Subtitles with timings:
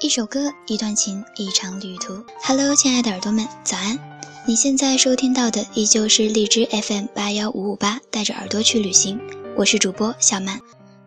[0.00, 2.22] 一首歌，一段情，一场旅途。
[2.40, 3.98] Hello，亲爱的耳朵们，早安！
[4.46, 9.18] 你现在收听到的依旧是荔枝 FM 八幺五五八，带着耳朵去旅行。
[9.56, 10.60] 我是主播小曼。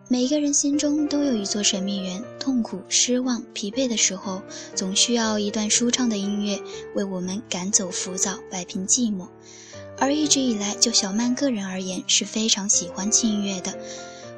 [0.08, 4.42] 每个人心中都有一座神秘园，痛苦、失望、疲惫的时候，
[4.74, 6.60] 总需要一段舒畅的音乐
[6.94, 9.26] 为我们赶走浮躁，摆平寂寞。
[9.98, 13.72] 而一直以来，就小曼个人而言，是非常喜欢轻音乐的。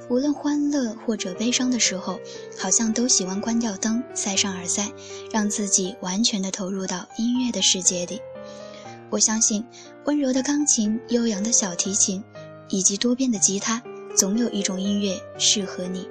[0.09, 2.21] 无论欢乐或者悲伤的时候，
[2.59, 4.93] 好像都喜欢关掉灯，塞上耳塞，
[5.33, 8.21] 让自己完全的投入到音乐的世界里。
[9.11, 9.65] 我相信，
[10.05, 12.23] 温柔的钢琴、悠扬的小提琴，
[12.69, 13.83] 以及多变的吉他，
[14.17, 16.07] 总有一种音乐适合你。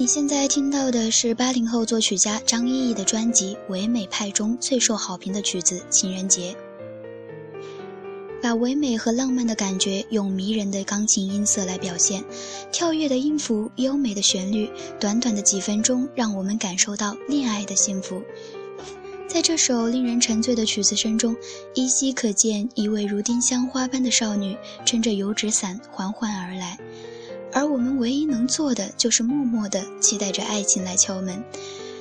[0.00, 6.54] 你现在听到的是八零后作曲家张依依的专辑《唯美派》中最受好评的曲子《情人节》，
[8.40, 12.24] 把唯美和浪漫的感觉用迷人的钢琴音色来表现，
[12.70, 18.22] 跳跃的音符、优美的旋律，短短的几分钟让我们感受到恋爱的幸福。
[19.26, 21.34] 在这首令人沉醉的曲子声中，
[21.74, 26.78] 依稀可见一位如丁香花般的少女撑着油纸伞缓缓而来。
[27.52, 31.42] 而我们唯一能做的，就是默默地期待着爱情来敲门，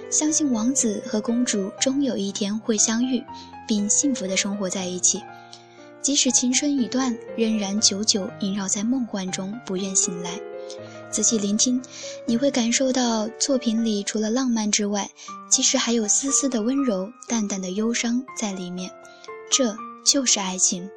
[0.09, 3.23] 相信王子和公主终有一天会相遇，
[3.67, 5.21] 并幸福的生活在一起。
[6.01, 10.39] 即使情深已断，仍然久久萦绕在梦幻中，不愿醒来。
[11.09, 11.81] 仔细聆听，
[12.25, 15.09] 你会感受到作品里除了浪漫之外，
[15.49, 18.91] 其实还有丝丝的温柔、淡淡的忧伤在里面。
[19.49, 19.75] 这
[20.05, 20.89] 就是爱情。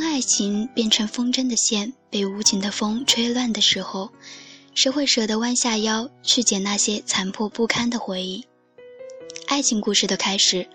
[0.00, 4.10] 当爱情变成风筝的线，被无情的风吹乱的时候，
[4.74, 8.46] 谁会舍得弯下腰去捡那些残破不堪的回忆？
[9.46, 10.66] 爱情故事的开始，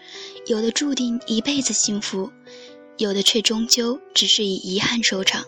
[0.46, 2.32] 有的注定一辈子幸福，
[3.00, 5.44] 有的却终究只是以遗憾收场。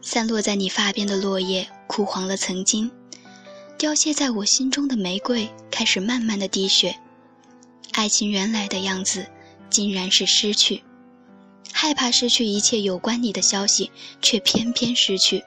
[0.00, 2.90] 散落在你发边的落叶，枯黄了曾经；
[3.76, 6.98] 凋谢在我心中的玫瑰，开始慢慢的滴血。
[7.92, 9.26] 爱情原来的样子，
[9.68, 10.82] 竟然是失去。
[11.76, 13.90] 害怕失去一切有关你的消息，
[14.22, 15.40] 却偏偏失去。《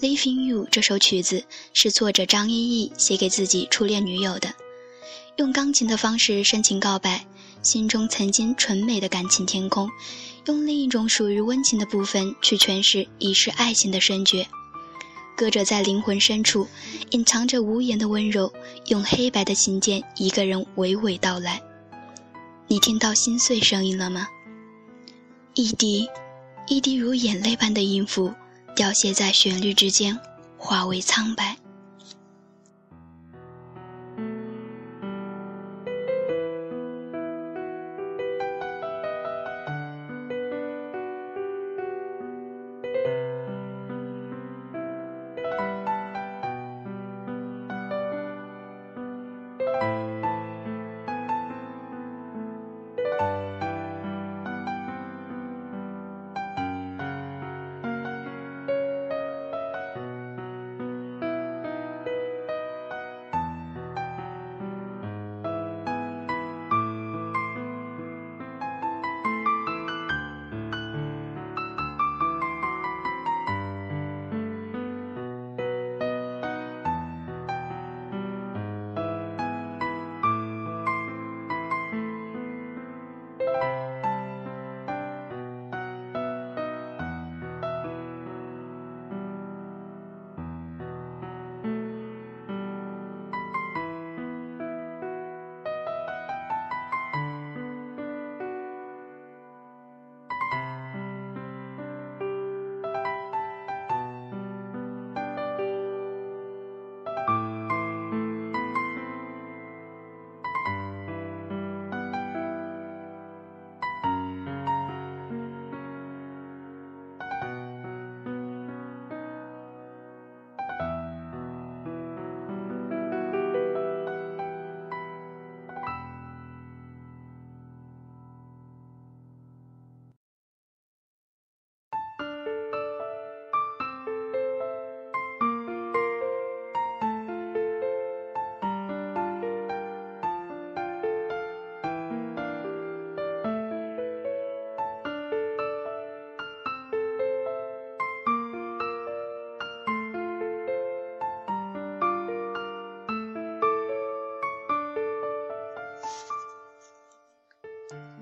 [0.00, 4.54] Leaving You》这首曲子是作者张依依写给自己初恋女友的，
[5.36, 7.26] 用钢琴的方式深情告白
[7.62, 9.90] 心中曾经纯美的感情天空，
[10.46, 14.46] 用另一种属于温情的部分去诠释已是爱情的深绝。
[15.36, 16.68] 歌者在灵魂深处
[17.10, 18.52] 隐藏着无言的温柔，
[18.86, 21.60] 用黑白的琴键一个人娓娓道来。
[22.68, 24.28] 你听到心碎声音了吗？
[25.56, 26.08] 一滴，
[26.66, 28.34] 一滴如眼泪般的音符，
[28.74, 30.18] 凋谢在旋律之间，
[30.58, 31.56] 化为苍白。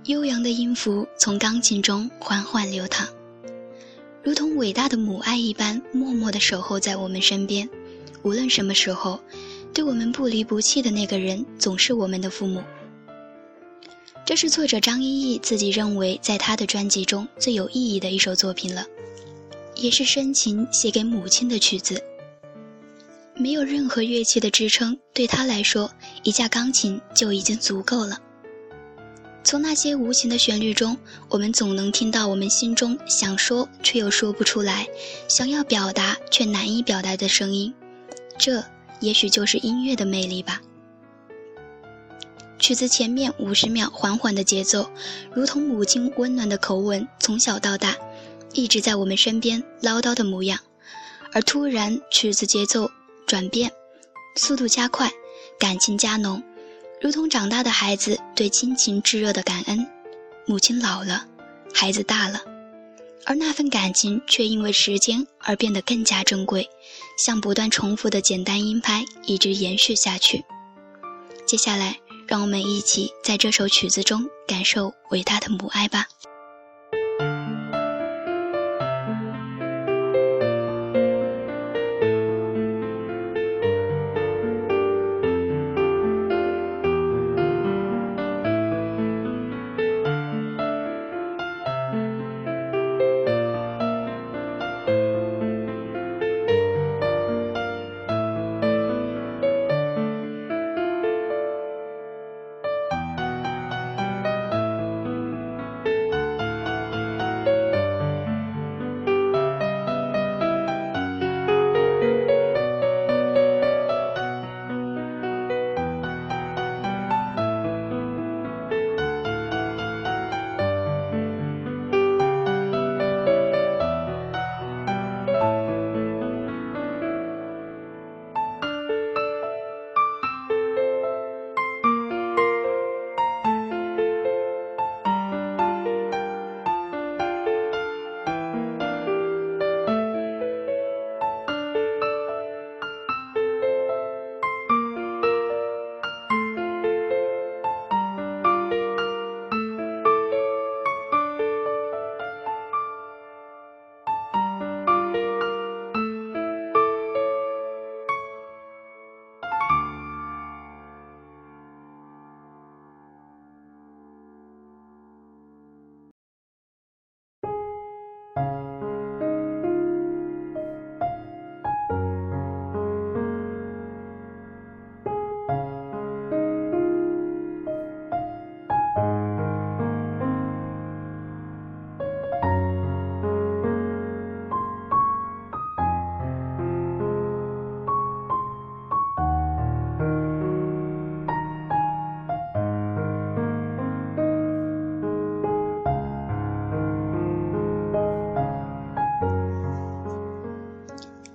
[0.07, 3.07] 悠扬的音符从钢琴中缓缓流淌，
[4.21, 7.69] 如同伟大的母爱一般，默默地守候在我们身边。
[8.23, 9.21] 无论什么时候，
[9.73, 12.61] 对我们不离不弃的那个人，总是我们的父母。
[14.25, 18.85] 这是作者张依依自己认为在他的专辑中最有意义的一首作品了，
[19.77, 22.03] 也是深情写给母亲的曲子。
[23.37, 25.89] 没有任何乐器的支撑，对他来说，
[26.25, 28.19] 一架钢琴就已经足够了。
[29.53, 30.97] 从那些无情的旋律中，
[31.29, 34.89] 我们总能听到我们心中想说却又说不出来、
[35.29, 37.75] 想要表达却难以表达的声音。
[38.39, 38.65] 这
[39.01, 40.63] 也许就是音乐的魅力吧。
[42.59, 44.91] 曲子前面五十秒缓缓的节奏，
[45.35, 47.95] 如同母亲温暖的口吻，从小到大
[48.55, 50.59] 一直在我们身边唠叨的模样。
[51.35, 52.91] 而突然曲子节奏
[53.27, 53.71] 转变，
[54.35, 55.11] 速度加快，
[55.59, 56.43] 感情加浓。
[57.03, 59.85] 如同长大的孩子对亲情炙热的感恩，
[60.47, 61.27] 母亲老了，
[61.75, 62.41] 孩子大了，
[63.27, 66.71] 而那份感情却因为时间而变得更加珍贵，
[67.19, 70.45] 像不断重复的简单音拍，一直延续下去。
[71.45, 76.07] 接下来，让我们一起在这首曲子中感受伟大的母爱吧。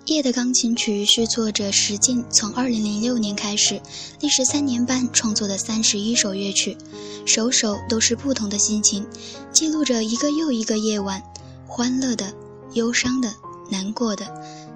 [0.07, 3.81] 夜的钢琴曲是作者石进从2006年开始，
[4.21, 6.77] 历时三年半创作的三十一首乐曲，
[7.25, 9.05] 首首都是不同的心情，
[9.51, 11.21] 记录着一个又一个夜晚，
[11.67, 12.33] 欢乐的、
[12.71, 13.33] 忧伤的、
[13.69, 14.25] 难过的，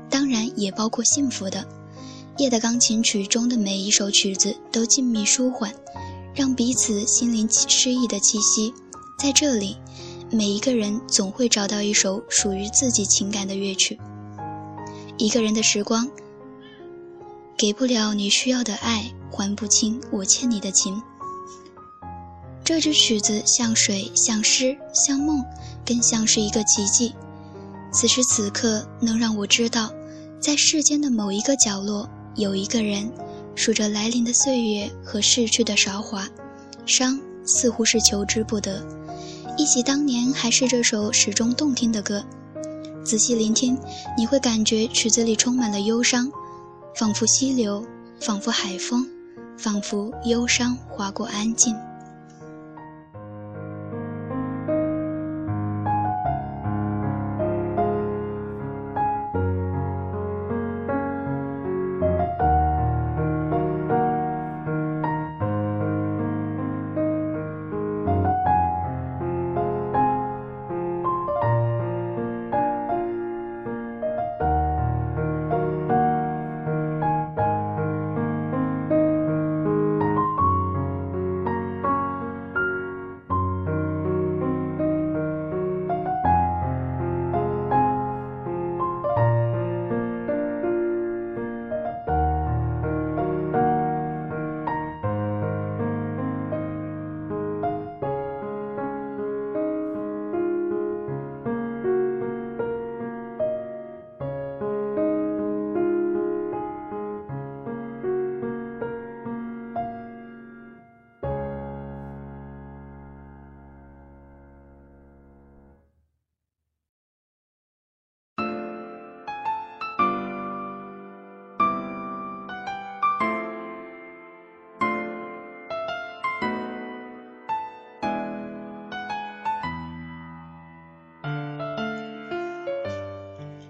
[0.09, 1.65] 当然也包括幸福的。
[2.37, 5.73] 夜的钢琴曲中的每一首曲子都静谧舒缓，
[6.35, 8.73] 让彼此心灵诗意的气息。
[9.17, 9.77] 在这里，
[10.29, 13.97] 每一个人总会找到一首属于自己情感的乐曲。
[15.21, 16.09] 一个人的时光，
[17.55, 20.99] 给不了你需要的爱，还不清我欠你的情。
[22.63, 25.45] 这支曲子像水，像诗，像梦，
[25.85, 27.13] 更像是一个奇迹。
[27.93, 29.91] 此时此刻，能让我知道，
[30.39, 33.07] 在世间的某一个角落，有一个人，
[33.53, 36.27] 数着来临的岁月和逝去的韶华，
[36.87, 38.83] 伤似乎是求之不得。
[39.55, 42.25] 忆起当年，还是这首始终动听的歌。
[43.03, 43.77] 仔细聆听，
[44.17, 46.31] 你会感觉曲子里充满了忧伤，
[46.95, 47.85] 仿佛溪流，
[48.19, 49.07] 仿佛海风，
[49.57, 51.75] 仿佛忧伤划过安静。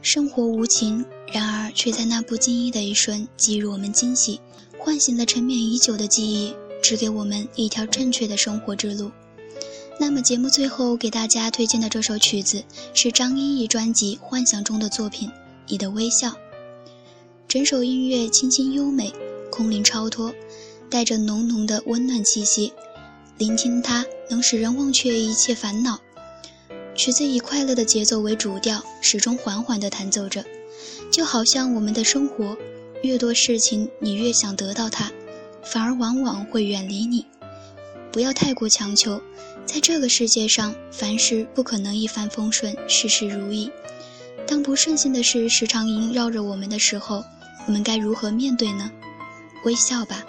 [0.02, 4.42] 生活无情，然而却在那不经意的一瞬给予我们惊喜，
[4.80, 9.12] 唤醒了沉眠已久的记忆，指给我们一条正确的生活之路。
[10.00, 12.64] 那么节目最后给大家推荐的这首曲子
[12.96, 15.30] 是张依依专辑《幻想》中的作品
[15.68, 16.30] 《你的微笑》。
[17.48, 19.14] 整首音乐清新优美，
[19.52, 20.34] 空灵超脱，
[20.90, 22.74] 带着浓浓的温暖气息。
[23.38, 26.00] 聆听它，能使人忘却一切烦恼。
[26.94, 30.44] 曲子以快乐的节奏为主调，始终缓缓地弹奏着，
[31.12, 32.56] 就好像我们的生活，
[33.02, 35.12] 越多事情你越想得到它，
[35.64, 37.26] 反而往往会远离你。
[38.12, 39.22] 不要太过强求，
[39.66, 43.72] 在这个世界上，凡事不可能一帆风顺，事事如意。
[44.46, 47.24] 当不顺心的事时常萦绕着我们的时候，
[47.66, 48.92] 我们该如何面对呢？
[49.64, 50.26] 微笑吧，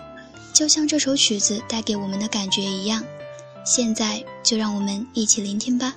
[0.55, 3.03] 就像这首曲子带给我们的感觉一样。
[3.65, 5.97] 现在就让我们一起聆听吧。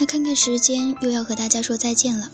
[0.00, 2.30] 那看看时间，又要和大家说再见了。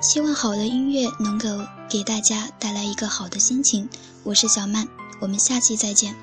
[0.00, 3.88] 希望好的音乐能够给大家带来一个好的心情。
[4.24, 4.88] 我是小曼，
[5.20, 6.16] 我们下期再见。